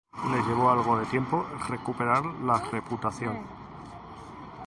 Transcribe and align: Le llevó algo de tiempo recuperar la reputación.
Le 0.31 0.41
llevó 0.47 0.71
algo 0.71 0.97
de 0.97 1.05
tiempo 1.05 1.45
recuperar 1.69 2.25
la 2.25 2.57
reputación. 2.57 3.37